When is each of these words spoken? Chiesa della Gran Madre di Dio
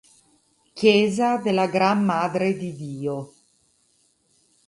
Chiesa 0.73 1.37
della 1.37 1.67
Gran 1.67 2.03
Madre 2.03 2.57
di 2.57 2.75
Dio 2.75 3.33